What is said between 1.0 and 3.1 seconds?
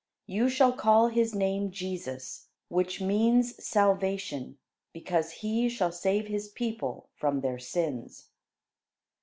his name Jesus, which